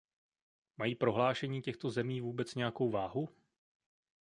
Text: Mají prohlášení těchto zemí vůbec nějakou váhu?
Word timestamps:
Mají 0.77 0.95
prohlášení 0.95 1.61
těchto 1.61 1.89
zemí 1.89 2.21
vůbec 2.21 2.55
nějakou 2.55 2.89
váhu? 2.89 3.29